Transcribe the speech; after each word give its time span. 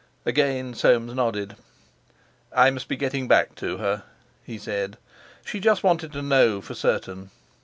Again 0.25 0.73
Soames 0.73 1.13
nodded. 1.13 1.55
"I 2.51 2.71
must 2.71 2.87
be 2.87 2.95
getting 2.95 3.27
back 3.27 3.53
to 3.57 3.77
her," 3.77 4.01
he 4.43 4.57
said; 4.57 4.97
"she 5.45 5.59
just 5.59 5.83
wanted 5.83 6.11
to 6.13 6.23
know 6.23 6.59
for 6.59 6.73
certain. 6.73 7.29